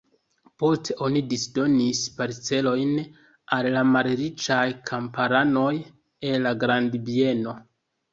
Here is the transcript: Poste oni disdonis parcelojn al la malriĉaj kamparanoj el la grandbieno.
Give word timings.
Poste 0.61 0.93
oni 1.07 1.19
disdonis 1.33 1.99
parcelojn 2.21 2.95
al 3.57 3.69
la 3.75 3.83
malriĉaj 3.89 4.63
kamparanoj 4.93 5.75
el 6.31 6.43
la 6.47 6.55
grandbieno. 6.65 7.55